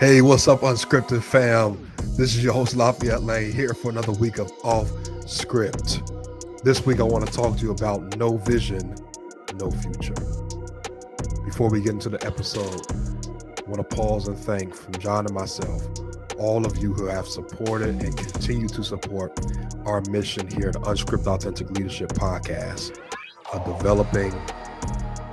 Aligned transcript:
Hey, 0.00 0.22
what's 0.22 0.48
up, 0.48 0.60
unscripted 0.60 1.22
fam? 1.22 1.92
This 2.16 2.34
is 2.34 2.42
your 2.42 2.54
host 2.54 2.74
La'Fayette 2.74 3.22
Lane 3.22 3.52
here 3.52 3.74
for 3.74 3.90
another 3.90 4.12
week 4.12 4.38
of 4.38 4.50
Off 4.64 4.90
Script. 5.28 6.00
This 6.64 6.86
week, 6.86 7.00
I 7.00 7.02
want 7.02 7.26
to 7.26 7.30
talk 7.30 7.58
to 7.58 7.62
you 7.62 7.70
about 7.70 8.16
no 8.16 8.38
vision, 8.38 8.94
no 9.56 9.70
future. 9.70 10.14
Before 11.44 11.68
we 11.68 11.82
get 11.82 11.92
into 11.92 12.08
the 12.08 12.18
episode, 12.24 12.80
I 13.58 13.70
want 13.70 13.90
to 13.90 13.94
pause 13.94 14.26
and 14.26 14.38
thank 14.38 14.74
from 14.74 14.94
John 14.94 15.26
and 15.26 15.34
myself 15.34 15.86
all 16.38 16.64
of 16.64 16.78
you 16.78 16.94
who 16.94 17.04
have 17.04 17.28
supported 17.28 18.02
and 18.02 18.16
continue 18.16 18.68
to 18.68 18.82
support 18.82 19.38
our 19.84 20.00
mission 20.08 20.48
here 20.48 20.70
at 20.70 20.76
Unscripted 20.76 21.26
Authentic 21.26 21.70
Leadership 21.72 22.08
Podcast 22.14 22.98
of 23.52 23.62
developing 23.66 24.32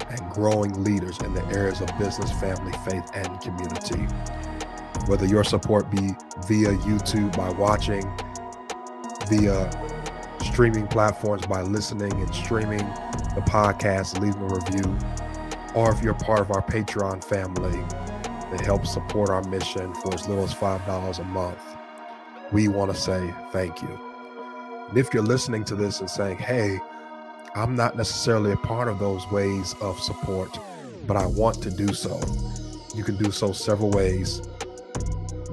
and 0.09 0.29
growing 0.31 0.83
leaders 0.83 1.17
in 1.19 1.33
the 1.33 1.45
areas 1.45 1.79
of 1.79 1.87
business, 1.97 2.29
family, 2.41 2.73
faith, 2.85 3.09
and 3.13 3.39
community. 3.39 4.05
Whether 5.07 5.25
your 5.25 5.45
support 5.45 5.89
be 5.89 6.15
via 6.47 6.73
YouTube 6.79 7.35
by 7.37 7.49
watching, 7.51 8.03
via 9.29 9.71
streaming 10.43 10.87
platforms 10.87 11.45
by 11.47 11.61
listening 11.61 12.11
and 12.11 12.35
streaming 12.35 12.85
the 13.35 13.43
podcast, 13.47 14.19
leaving 14.19 14.41
a 14.41 14.53
review, 14.53 14.97
or 15.75 15.93
if 15.93 16.01
you're 16.01 16.13
part 16.13 16.41
of 16.41 16.51
our 16.51 16.61
Patreon 16.61 17.23
family 17.23 17.79
that 18.51 18.61
helps 18.61 18.91
support 18.91 19.29
our 19.29 19.43
mission 19.43 19.93
for 19.95 20.13
as 20.13 20.27
little 20.27 20.43
as 20.43 20.53
$5 20.53 21.19
a 21.19 21.23
month, 21.23 21.59
we 22.51 22.67
want 22.67 22.93
to 22.93 22.99
say 22.99 23.33
thank 23.51 23.81
you. 23.81 23.99
And 24.89 24.97
if 24.97 25.13
you're 25.13 25.23
listening 25.23 25.63
to 25.65 25.75
this 25.75 26.01
and 26.01 26.09
saying, 26.09 26.37
hey, 26.37 26.79
I'm 27.55 27.75
not 27.75 27.95
necessarily 27.95 28.51
a 28.51 28.57
part 28.57 28.87
of 28.87 28.99
those 28.99 29.25
ways 29.31 29.73
of 29.81 29.99
support, 29.99 30.57
but 31.05 31.15
I 31.15 31.25
want 31.25 31.61
to 31.63 31.71
do 31.71 31.93
so, 31.93 32.19
you 32.93 33.03
can 33.03 33.15
do 33.15 33.31
so 33.31 33.51
several 33.53 33.91
ways. 33.91 34.41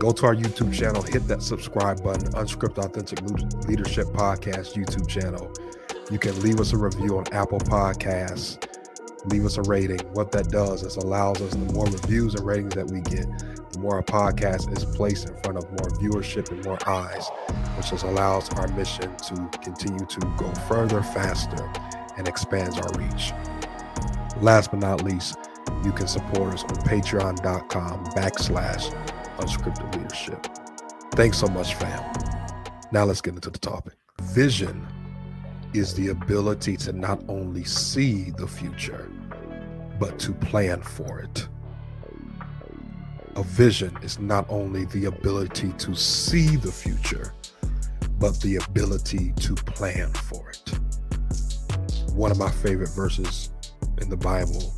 Go 0.05 0.13
to 0.13 0.27
our 0.27 0.37
YouTube 0.37 0.71
channel, 0.71 1.01
hit 1.01 1.27
that 1.29 1.43
subscribe 1.43 2.05
button, 2.05 2.31
Unscripted 2.33 2.85
Authentic 2.85 3.23
Leadership 3.67 4.09
Podcast 4.09 4.75
YouTube 4.75 5.09
channel. 5.09 5.51
You 6.11 6.19
can 6.19 6.39
leave 6.43 6.61
us 6.61 6.75
a 6.75 6.77
review 6.77 7.17
on 7.17 7.25
Apple 7.33 7.59
Podcasts 7.59 8.63
leave 9.29 9.47
us 9.47 9.57
a 9.57 9.63
rating. 9.63 10.01
What 10.13 10.31
that 10.33 10.51
does 10.51 10.83
is 10.83 10.97
allows 10.97 11.41
us 11.41 11.53
the 11.53 11.73
more 11.73 11.87
reviews 11.87 12.35
and 12.35 12.45
ratings 12.45 12.75
that 12.75 12.91
we 12.91 13.01
get, 13.01 13.27
the 13.73 13.79
more 13.79 13.95
our 13.95 14.03
podcast 14.03 14.77
is 14.77 14.85
placed 14.85 15.27
in 15.27 15.35
front 15.39 15.57
of 15.57 15.65
more 15.71 15.89
viewership 15.99 16.51
and 16.51 16.63
more 16.67 16.77
eyes, 16.87 17.27
which 17.79 17.89
just 17.89 18.05
allows 18.05 18.51
our 18.59 18.69
mission 18.69 19.17
to 19.17 19.59
continue 19.63 20.05
to 20.05 20.21
go 20.37 20.53
further, 20.69 21.03
faster, 21.03 21.73
and 22.19 22.29
expands 22.29 22.77
our 22.77 22.91
reach. 22.99 23.33
Last 24.43 24.71
but 24.71 24.81
not 24.81 25.03
least, 25.03 25.39
you 25.83 25.93
can 25.93 26.07
support 26.07 26.53
us 26.53 26.63
on 26.65 26.77
patreon.com 26.85 28.05
backslash 28.09 28.93
unscripted 29.39 29.95
leadership. 29.97 30.47
Thanks 31.13 31.39
so 31.39 31.47
much, 31.47 31.75
fam. 31.75 32.03
Now 32.93 33.05
let's 33.05 33.21
get 33.21 33.35
into 33.35 33.51
the 33.51 33.59
topic. 33.59 33.95
Vision 34.23 34.87
is 35.75 35.95
the 35.95 36.09
ability 36.09 36.77
to 36.77 36.93
not 36.93 37.23
only 37.29 37.65
see 37.65 38.31
the 38.31 38.47
future, 38.47 39.11
but 39.99 40.19
to 40.21 40.33
plan 40.33 40.83
for 40.83 41.21
it. 41.21 41.49
A 43.37 43.43
vision 43.43 43.97
is 44.03 44.21
not 44.21 44.47
only 44.49 44.85
the 44.87 45.07
ability 45.07 45.73
to 45.79 45.95
see 45.95 46.57
the 46.57 46.71
future, 46.71 47.35
but 48.19 48.41
the 48.41 48.57
ability 48.57 49.33
to 49.41 49.55
plan 49.55 50.13
for 50.13 50.51
it. 50.51 50.79
One 52.13 52.31
of 52.31 52.39
my 52.39 52.51
favorite 52.51 52.91
verses 52.91 53.51
in 54.01 54.09
the 54.09 54.17
Bible 54.17 54.75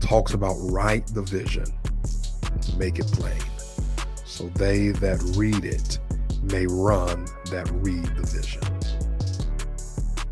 talks 0.00 0.34
about 0.34 0.54
write 0.58 1.06
the 1.08 1.22
vision, 1.22 1.64
make 2.76 2.98
it 2.98 3.06
plain, 3.06 3.40
so 4.28 4.48
they 4.50 4.90
that 4.90 5.20
read 5.36 5.64
it 5.64 5.98
may 6.44 6.66
run 6.66 7.26
that 7.50 7.68
read 7.82 8.04
the 8.16 8.26
vision 8.26 8.62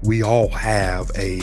we 0.03 0.23
all 0.23 0.49
have 0.49 1.11
a 1.17 1.41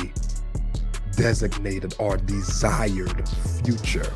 designated 1.15 1.93
or 1.99 2.17
desired 2.17 3.27
future 3.61 4.13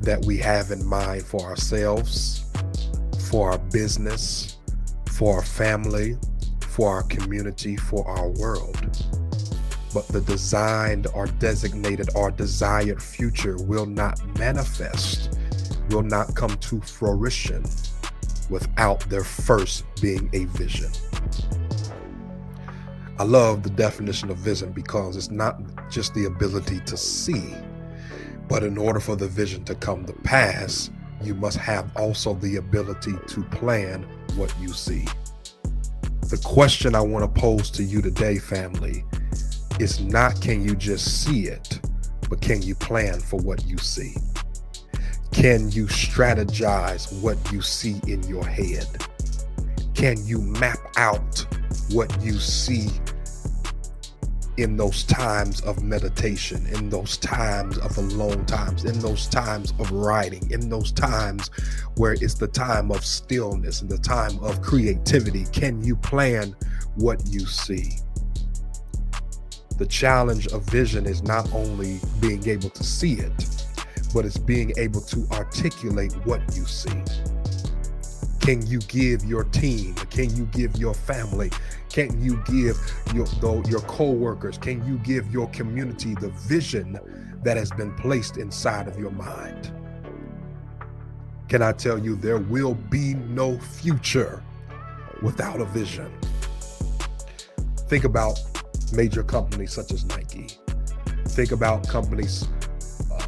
that 0.00 0.24
we 0.24 0.36
have 0.36 0.70
in 0.72 0.84
mind 0.84 1.22
for 1.22 1.40
ourselves, 1.42 2.44
for 3.30 3.52
our 3.52 3.58
business, 3.58 4.56
for 5.12 5.36
our 5.36 5.42
family, 5.42 6.18
for 6.60 6.88
our 6.90 7.02
community, 7.04 7.76
for 7.76 8.06
our 8.08 8.28
world. 8.28 8.76
But 9.94 10.08
the 10.08 10.22
designed 10.22 11.06
or 11.14 11.26
designated 11.26 12.08
or 12.16 12.30
desired 12.30 13.02
future 13.02 13.56
will 13.62 13.86
not 13.86 14.20
manifest, 14.38 15.38
will 15.90 16.02
not 16.02 16.34
come 16.34 16.56
to 16.56 16.80
fruition 16.80 17.64
without 18.50 19.00
there 19.08 19.24
first 19.24 19.84
being 20.00 20.28
a 20.32 20.44
vision. 20.46 20.90
I 23.18 23.24
love 23.24 23.62
the 23.62 23.70
definition 23.70 24.30
of 24.30 24.38
vision 24.38 24.72
because 24.72 25.16
it's 25.16 25.30
not 25.30 25.60
just 25.90 26.14
the 26.14 26.24
ability 26.24 26.80
to 26.80 26.96
see, 26.96 27.54
but 28.48 28.64
in 28.64 28.76
order 28.76 29.00
for 29.00 29.16
the 29.16 29.28
vision 29.28 29.64
to 29.64 29.74
come 29.74 30.04
to 30.06 30.12
pass, 30.12 30.90
you 31.22 31.34
must 31.34 31.58
have 31.58 31.94
also 31.96 32.34
the 32.34 32.56
ability 32.56 33.12
to 33.28 33.42
plan 33.44 34.02
what 34.34 34.54
you 34.60 34.68
see. 34.68 35.06
The 36.28 36.40
question 36.44 36.94
I 36.94 37.00
want 37.00 37.22
to 37.22 37.40
pose 37.40 37.70
to 37.72 37.82
you 37.84 38.02
today, 38.02 38.38
family, 38.38 39.04
is 39.78 40.00
not 40.00 40.40
can 40.40 40.62
you 40.62 40.74
just 40.74 41.22
see 41.24 41.46
it, 41.46 41.80
but 42.28 42.40
can 42.40 42.62
you 42.62 42.74
plan 42.74 43.20
for 43.20 43.38
what 43.40 43.64
you 43.66 43.78
see? 43.78 44.14
Can 45.32 45.70
you 45.70 45.86
strategize 45.86 47.12
what 47.20 47.36
you 47.50 47.62
see 47.62 48.00
in 48.06 48.22
your 48.24 48.46
head? 48.46 48.86
Can 49.94 50.24
you 50.26 50.40
map 50.40 50.78
out 50.96 51.46
what 51.90 52.22
you 52.22 52.38
see 52.38 52.90
in 54.58 54.76
those 54.76 55.04
times 55.04 55.62
of 55.62 55.82
meditation, 55.82 56.66
in 56.66 56.90
those 56.90 57.16
times 57.16 57.78
of 57.78 57.96
alone 57.96 58.44
times, 58.44 58.84
in 58.84 58.98
those 59.00 59.26
times 59.26 59.72
of 59.78 59.90
writing, 59.90 60.48
in 60.50 60.68
those 60.68 60.92
times 60.92 61.50
where 61.96 62.12
it's 62.12 62.34
the 62.34 62.48
time 62.48 62.90
of 62.90 63.04
stillness 63.04 63.80
and 63.80 63.90
the 63.90 63.98
time 63.98 64.38
of 64.44 64.60
creativity? 64.60 65.46
Can 65.52 65.82
you 65.82 65.96
plan 65.96 66.54
what 66.96 67.26
you 67.26 67.40
see? 67.46 67.90
The 69.78 69.86
challenge 69.86 70.46
of 70.48 70.62
vision 70.64 71.06
is 71.06 71.22
not 71.22 71.50
only 71.52 71.98
being 72.20 72.46
able 72.46 72.70
to 72.70 72.84
see 72.84 73.14
it, 73.14 73.32
but 74.12 74.24
it's 74.24 74.38
being 74.38 74.72
able 74.76 75.00
to 75.00 75.26
articulate 75.32 76.12
what 76.24 76.40
you 76.54 76.64
see. 76.66 77.02
Can 78.40 78.66
you 78.66 78.80
give 78.80 79.24
your 79.24 79.44
team? 79.44 79.94
Can 80.10 80.34
you 80.36 80.46
give 80.46 80.76
your 80.76 80.94
family? 80.94 81.50
Can 81.90 82.20
you 82.20 82.42
give 82.44 82.76
your 83.14 83.26
your 83.68 83.80
co-workers? 83.82 84.58
Can 84.58 84.84
you 84.84 84.98
give 84.98 85.32
your 85.32 85.48
community 85.50 86.14
the 86.14 86.30
vision 86.30 86.98
that 87.44 87.56
has 87.56 87.70
been 87.70 87.94
placed 87.94 88.38
inside 88.38 88.88
of 88.88 88.98
your 88.98 89.10
mind? 89.12 89.72
Can 91.48 91.62
I 91.62 91.72
tell 91.72 91.98
you 91.98 92.16
there 92.16 92.38
will 92.38 92.74
be 92.74 93.14
no 93.14 93.58
future 93.58 94.42
without 95.22 95.60
a 95.60 95.66
vision? 95.66 96.10
Think 97.88 98.04
about 98.04 98.40
major 98.92 99.22
companies 99.22 99.72
such 99.72 99.92
as 99.92 100.04
Nike. 100.06 100.48
Think 101.28 101.52
about 101.52 101.86
companies 101.88 102.48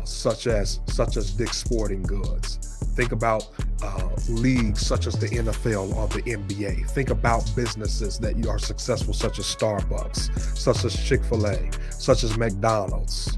such 0.09 0.47
as 0.47 0.81
such 0.87 1.17
as 1.17 1.31
Dick's 1.33 1.59
Sporting 1.59 2.03
Goods. 2.03 2.59
Think 2.95 3.13
about 3.13 3.49
uh, 3.83 4.09
leagues 4.29 4.87
such 4.87 5.07
as 5.07 5.15
the 5.15 5.29
NFL 5.29 5.95
or 5.97 6.07
the 6.09 6.23
NBA. 6.23 6.89
Think 6.91 7.11
about 7.11 7.51
businesses 7.57 8.19
that 8.21 8.47
are 8.47 8.59
successful, 8.59 9.13
such 9.13 9.39
as 9.39 9.45
Starbucks, 9.45 10.57
such 10.57 10.85
as 10.85 10.95
Chick 10.97 11.25
fil 11.25 11.47
A, 11.47 11.71
such 11.91 12.23
as 12.23 12.37
McDonald's. 12.39 13.37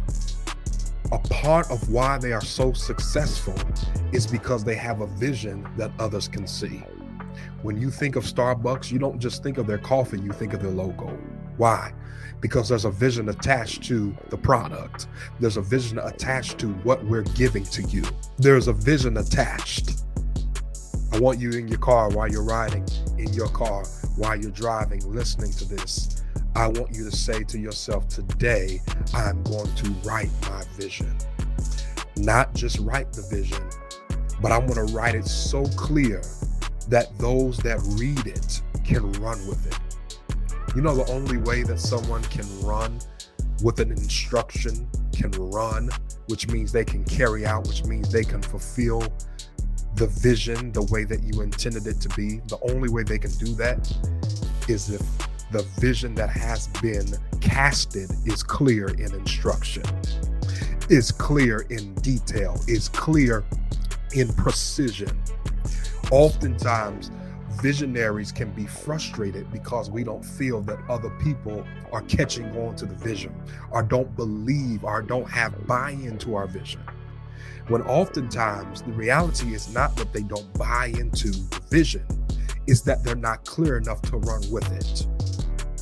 A 1.13 1.19
part 1.19 1.71
of 1.71 1.89
why 1.89 2.19
they 2.19 2.33
are 2.33 2.45
so 2.45 2.73
successful 2.73 3.55
is 4.13 4.27
because 4.27 4.65
they 4.65 4.75
have 4.75 5.01
a 5.01 5.07
vision 5.07 5.67
that 5.77 5.93
others 5.99 6.29
can 6.29 6.47
see. 6.47 6.83
When 7.63 7.81
you 7.81 7.91
think 7.91 8.17
of 8.17 8.25
Starbucks, 8.25 8.91
you 8.91 8.99
don't 8.99 9.19
just 9.19 9.43
think 9.43 9.57
of 9.59 9.67
their 9.67 9.79
coffee, 9.79 10.21
you 10.21 10.33
think 10.33 10.53
of 10.53 10.63
their 10.63 10.71
logo. 10.71 11.17
Why? 11.57 11.93
Because 12.41 12.69
there's 12.69 12.85
a 12.85 12.91
vision 12.91 13.29
attached 13.29 13.83
to 13.85 14.15
the 14.31 14.37
product. 14.37 15.09
There's 15.41 15.57
a 15.57 15.63
vision 15.63 15.99
attached 15.99 16.59
to 16.59 16.69
what 16.85 17.05
we're 17.05 17.23
giving 17.23 17.65
to 17.65 17.83
you. 17.83 18.05
There's 18.39 18.69
a 18.69 18.73
vision 18.73 19.17
attached 19.17 20.03
I 21.17 21.19
want 21.19 21.41
you 21.41 21.51
in 21.53 21.67
your 21.67 21.79
car 21.79 22.11
while 22.11 22.31
you're 22.31 22.45
riding, 22.45 22.87
in 23.17 23.33
your 23.33 23.49
car 23.49 23.85
while 24.17 24.37
you're 24.37 24.51
driving, 24.51 25.01
listening 25.11 25.51
to 25.53 25.65
this. 25.65 26.23
I 26.55 26.67
want 26.67 26.95
you 26.95 27.09
to 27.09 27.17
say 27.17 27.43
to 27.45 27.59
yourself, 27.59 28.07
today, 28.09 28.83
I'm 29.15 29.43
going 29.45 29.75
to 29.77 29.91
write 30.05 30.29
my 30.43 30.63
vision. 30.77 31.17
Not 32.19 32.55
just 32.55 32.81
write 32.81 33.15
the 33.15 33.23
vision, 33.31 33.63
but 34.43 34.53
I'm 34.53 34.67
going 34.67 34.87
to 34.87 34.93
write 34.93 35.15
it 35.15 35.27
so 35.27 35.65
clear 35.69 36.21
that 36.89 37.17
those 37.19 37.57
that 37.59 37.81
read 37.99 38.27
it 38.27 38.61
can 38.85 39.11
run 39.13 39.39
with 39.47 39.67
it. 39.67 39.86
You 40.77 40.83
know, 40.83 40.95
the 40.95 41.11
only 41.11 41.39
way 41.39 41.63
that 41.63 41.81
someone 41.81 42.23
can 42.25 42.47
run 42.61 42.99
with 43.63 43.81
an 43.81 43.91
instruction 43.91 44.87
can 45.11 45.31
run, 45.31 45.89
which 46.29 46.49
means 46.49 46.71
they 46.71 46.85
can 46.85 47.03
carry 47.05 47.47
out, 47.47 47.67
which 47.67 47.85
means 47.85 48.13
they 48.13 48.25
can 48.25 48.43
fulfill 48.43 49.03
the 49.95 50.07
vision 50.09 50.73
the 50.73 50.83
way 50.93 51.05
that 51.05 51.23
you 51.23 51.41
intended 51.41 51.87
it 51.87 51.99
to 52.03 52.11
be. 52.11 52.43
The 52.49 52.59
only 52.71 52.91
way 52.91 53.05
they 53.05 53.19
can 53.19 53.31
do 53.39 53.55
that 53.55 53.91
is 54.69 54.91
if 54.91 55.01
the 55.51 55.63
vision 55.81 56.15
that 56.17 56.29
has 56.29 56.69
been 56.83 57.07
casted 57.41 58.11
is 58.27 58.43
clear 58.43 58.89
in 58.89 59.15
instruction, 59.15 59.85
is 60.91 61.11
clear 61.11 61.65
in 61.71 61.95
detail, 61.95 62.61
is 62.69 62.91
clear 62.91 63.47
in 64.15 64.31
precision. 64.35 65.23
Oftentimes, 66.11 67.11
visionaries 67.61 68.33
can 68.33 68.51
be 68.53 68.67
frustrated 68.67 69.51
because 69.53 69.91
we 69.91 70.05
don't 70.05 70.25
feel 70.25 70.61
that 70.63 70.79
other 70.89 71.11
people 71.23 71.65
are 71.93 72.03
catching 72.03 72.47
on 72.57 72.77
to 72.77 72.87
the 72.87 72.95
vision 72.95 73.35
or 73.71 73.83
don't 73.83 74.15
believe 74.17 74.85
or 74.85 75.03
don't 75.03 75.29
have 75.29 75.67
buy 75.67 75.91
into 75.91 76.35
our 76.35 76.47
vision. 76.47 76.81
When 77.69 77.83
oftentimes 77.83 78.83
the 78.83 78.93
reality 78.93 79.55
is 79.55 79.73
not 79.73 79.97
that 79.97 80.13
they 80.13 80.23
don't 80.23 80.53
buy 80.55 80.87
into 80.99 81.31
the 81.31 81.61
vision, 81.69 82.07
is 82.67 82.83
that 82.83 83.03
they're 83.03 83.17
not 83.17 83.45
clear 83.45 83.77
enough 83.77 84.03
to 84.03 84.19
run 84.19 84.43
with 84.51 84.71
it. 84.73 85.07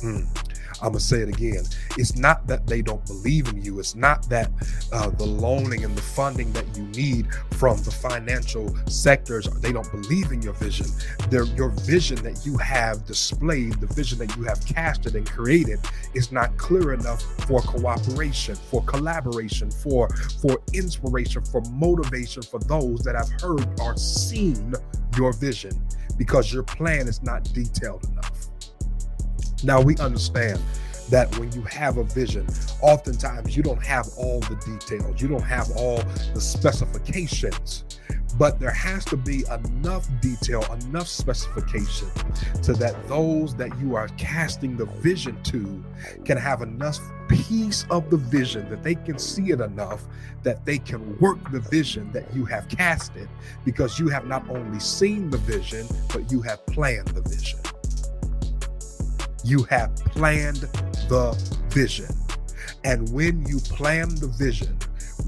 Mm. 0.01 0.44
I'm 0.81 0.89
gonna 0.89 0.99
say 0.99 1.19
it 1.21 1.29
again. 1.29 1.63
It's 1.97 2.15
not 2.15 2.47
that 2.47 2.67
they 2.67 2.81
don't 2.81 3.05
believe 3.05 3.47
in 3.47 3.63
you. 3.63 3.79
It's 3.79 3.95
not 3.95 4.27
that 4.29 4.51
uh, 4.91 5.09
the 5.09 5.25
loaning 5.25 5.83
and 5.83 5.95
the 5.95 6.01
funding 6.01 6.51
that 6.53 6.65
you 6.75 6.83
need 6.83 7.27
from 7.51 7.77
the 7.83 7.91
financial 7.91 8.75
sectors 8.87 9.45
they 9.61 9.71
don't 9.71 9.89
believe 9.91 10.31
in 10.31 10.41
your 10.41 10.53
vision. 10.53 10.87
Your 11.31 11.69
vision 11.69 12.21
that 12.23 12.45
you 12.45 12.57
have 12.57 13.05
displayed, 13.05 13.79
the 13.79 13.87
vision 13.87 14.19
that 14.19 14.35
you 14.35 14.43
have 14.43 14.65
casted 14.65 15.15
and 15.15 15.29
created, 15.29 15.79
is 16.13 16.31
not 16.31 16.55
clear 16.57 16.93
enough 16.93 17.21
for 17.47 17.61
cooperation, 17.61 18.55
for 18.55 18.83
collaboration, 18.83 19.71
for 19.71 20.09
for 20.41 20.61
inspiration, 20.73 21.43
for 21.43 21.61
motivation 21.71 22.43
for 22.43 22.59
those 22.59 22.99
that 22.99 23.15
have 23.15 23.29
heard 23.41 23.67
or 23.79 23.95
seen 23.97 24.73
your 25.17 25.33
vision, 25.33 25.71
because 26.17 26.53
your 26.53 26.63
plan 26.63 27.07
is 27.07 27.23
not 27.23 27.43
detailed 27.53 28.03
enough. 28.11 28.34
Now 29.63 29.81
we 29.81 29.97
understand 29.97 30.59
that 31.09 31.37
when 31.37 31.51
you 31.51 31.61
have 31.63 31.97
a 31.97 32.03
vision, 32.03 32.47
oftentimes 32.81 33.55
you 33.55 33.63
don't 33.63 33.83
have 33.83 34.07
all 34.17 34.39
the 34.41 34.55
details, 34.65 35.21
you 35.21 35.27
don't 35.27 35.41
have 35.41 35.69
all 35.77 36.01
the 36.33 36.41
specifications, 36.41 37.83
but 38.37 38.59
there 38.59 38.71
has 38.71 39.05
to 39.05 39.17
be 39.17 39.45
enough 39.51 40.07
detail, 40.19 40.63
enough 40.87 41.07
specification 41.07 42.09
so 42.61 42.73
that 42.73 43.07
those 43.07 43.55
that 43.55 43.77
you 43.79 43.95
are 43.95 44.07
casting 44.17 44.75
the 44.77 44.85
vision 44.85 45.41
to 45.43 45.83
can 46.25 46.37
have 46.37 46.61
enough 46.61 46.99
piece 47.27 47.85
of 47.89 48.09
the 48.09 48.17
vision 48.17 48.69
that 48.69 48.83
they 48.83 48.95
can 48.95 49.17
see 49.17 49.51
it 49.51 49.61
enough 49.61 50.03
that 50.43 50.65
they 50.65 50.77
can 50.77 51.17
work 51.19 51.39
the 51.51 51.59
vision 51.59 52.11
that 52.11 52.31
you 52.35 52.45
have 52.45 52.67
casted 52.67 53.27
because 53.63 53.99
you 53.99 54.09
have 54.09 54.27
not 54.27 54.47
only 54.49 54.79
seen 54.79 55.29
the 55.29 55.37
vision, 55.37 55.87
but 56.13 56.31
you 56.31 56.41
have 56.41 56.63
planned 56.67 57.07
the 57.09 57.21
vision. 57.21 57.59
You 59.45 59.61
have 59.65 59.95
planned 59.95 60.67
the 61.07 61.37
vision. 61.69 62.09
And 62.83 63.07
when 63.13 63.45
you 63.45 63.59
plan 63.59 64.15
the 64.15 64.25
vision, 64.25 64.75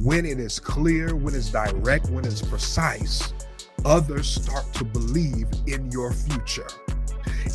when 0.01 0.25
it 0.25 0.39
is 0.39 0.59
clear, 0.59 1.15
when 1.15 1.35
it's 1.35 1.51
direct, 1.51 2.09
when 2.09 2.25
it's 2.25 2.41
precise, 2.41 3.31
others 3.85 4.27
start 4.27 4.73
to 4.73 4.83
believe 4.83 5.47
in 5.67 5.91
your 5.91 6.13
future. 6.13 6.65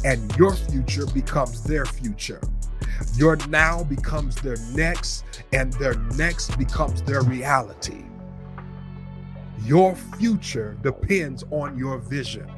And 0.05 0.33
your 0.37 0.55
future 0.55 1.05
becomes 1.07 1.65
their 1.65 1.85
future. 1.85 2.41
Your 3.17 3.35
now 3.49 3.83
becomes 3.83 4.37
their 4.37 4.57
next, 4.73 5.25
and 5.53 5.73
their 5.75 5.95
next 6.17 6.57
becomes 6.59 7.03
their 7.03 7.23
reality. 7.23 8.05
Your 9.65 9.97
future 9.97 10.79
depends 10.81 11.43
on 11.51 11.77
your 11.77 11.99
vision. 11.99 12.49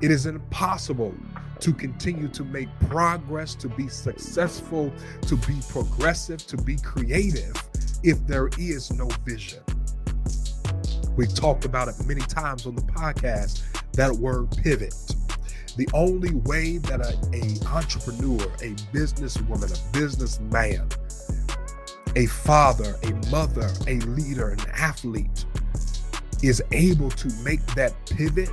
It 0.00 0.12
is 0.12 0.26
impossible 0.26 1.12
to 1.60 1.72
continue 1.72 2.28
to 2.28 2.44
make 2.44 2.68
progress, 2.88 3.54
to 3.56 3.68
be 3.68 3.88
successful, 3.88 4.92
to 5.22 5.36
be 5.36 5.58
progressive, 5.68 6.46
to 6.46 6.56
be 6.56 6.76
creative 6.76 7.54
if 8.02 8.24
there 8.26 8.50
is 8.58 8.92
no 8.92 9.08
vision. 9.24 9.62
We've 11.16 11.34
talked 11.34 11.64
about 11.64 11.88
it 11.88 11.94
many 12.06 12.20
times 12.20 12.66
on 12.66 12.74
the 12.74 12.82
podcast 12.82 13.62
that 13.92 14.12
word 14.12 14.50
pivot. 14.62 14.94
The 15.76 15.88
only 15.92 16.34
way 16.34 16.78
that 16.78 17.00
a, 17.00 17.12
a 17.34 17.74
entrepreneur, 17.74 18.42
a 18.62 18.74
businesswoman, 18.92 19.72
a 19.72 19.92
businessman, 19.92 20.88
a 22.16 22.26
father, 22.26 22.96
a 23.02 23.12
mother, 23.30 23.70
a 23.86 24.00
leader, 24.00 24.50
an 24.50 24.60
athlete 24.72 25.44
is 26.42 26.62
able 26.72 27.10
to 27.10 27.28
make 27.42 27.64
that 27.74 27.94
pivot 28.06 28.50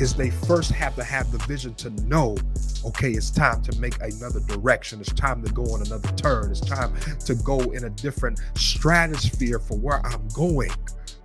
is 0.00 0.14
they 0.14 0.30
first 0.30 0.70
have 0.70 0.94
to 0.94 1.02
have 1.02 1.30
the 1.32 1.38
vision 1.38 1.74
to 1.74 1.90
know 2.06 2.36
okay 2.84 3.10
it's 3.10 3.30
time 3.30 3.60
to 3.62 3.78
make 3.80 4.00
another 4.00 4.40
direction. 4.40 5.00
It's 5.00 5.12
time 5.12 5.42
to 5.42 5.52
go 5.52 5.62
on 5.74 5.82
another 5.82 6.08
turn. 6.12 6.50
It's 6.50 6.60
time 6.60 6.94
to 7.26 7.34
go 7.34 7.58
in 7.58 7.84
a 7.84 7.90
different 7.90 8.40
stratosphere 8.54 9.58
for 9.58 9.76
where 9.76 10.04
i'm 10.06 10.28
going. 10.28 10.70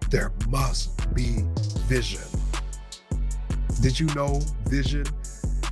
There 0.10 0.32
must 0.50 1.14
be 1.14 1.44
vision. 1.88 2.22
Did 3.82 4.00
you 4.00 4.08
know 4.16 4.42
vision 4.66 5.06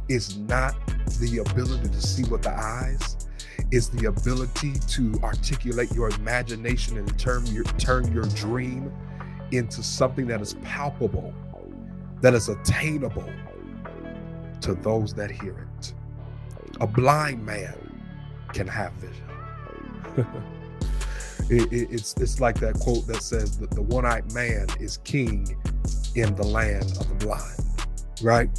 is 0.10 0.38
not 0.38 0.76
the 1.20 1.40
ability 1.40 1.90
to 1.90 2.02
see 2.02 2.24
with 2.26 2.44
the 2.44 2.54
eyes? 2.54 3.28
Is 3.72 3.90
the 3.90 4.08
ability 4.08 4.74
to 4.74 5.20
articulate 5.24 5.92
your 5.94 6.10
imagination 6.10 6.98
and 6.98 7.20
turn 7.20 7.46
your 7.48 7.64
turn 7.64 8.12
your 8.12 8.26
dream 8.26 8.92
into 9.52 9.82
something 9.82 10.28
that 10.28 10.42
is 10.42 10.56
palpable 10.56 11.34
that 12.22 12.34
is 12.34 12.50
attainable 12.50 13.30
to 14.62 14.76
those 14.76 15.14
that 15.16 15.32
hear 15.32 15.68
it. 15.80 15.94
A 16.80 16.88
blind 16.88 17.46
man 17.46 17.76
can 18.54 18.68
have 18.68 18.94
vision. 18.94 19.26
it, 21.50 21.72
it, 21.74 21.88
it's 21.92 22.14
it's 22.16 22.40
like 22.40 22.60
that 22.60 22.76
quote 22.80 23.08
that 23.08 23.22
says 23.22 23.58
that 23.58 23.72
the 23.72 23.82
one-eyed 23.82 24.32
man 24.34 24.68
is 24.80 24.98
king 24.98 25.58
in 26.16 26.36
the 26.36 26.46
land 26.46 26.86
of 27.00 27.08
the 27.08 27.26
blind, 27.26 27.60
right? 28.22 28.50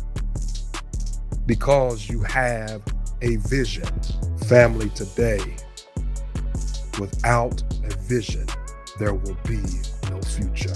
Because 1.46 2.08
you 2.08 2.20
have 2.22 2.82
a 3.22 3.36
vision, 3.36 3.88
family 4.46 4.88
today. 4.90 5.56
Without 6.98 7.62
a 7.84 7.96
vision, 8.02 8.46
there 8.98 9.14
will 9.14 9.38
be 9.46 9.62
no 10.10 10.20
future. 10.20 10.74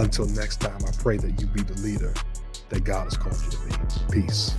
Until 0.00 0.24
next 0.28 0.62
time, 0.62 0.80
I 0.88 0.90
pray 0.92 1.18
that 1.18 1.38
you 1.38 1.46
be 1.48 1.60
the 1.62 1.78
leader 1.82 2.14
that 2.70 2.84
God 2.84 3.04
has 3.04 3.18
called 3.18 3.36
you 3.44 3.50
to 3.50 4.08
be. 4.08 4.22
Peace. 4.22 4.54